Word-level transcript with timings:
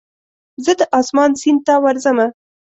زه 0.63 0.71
د 0.79 0.81
اسمان 0.99 1.31
سیند 1.41 1.61
ته 1.67 1.73
ورځمه 1.83 2.27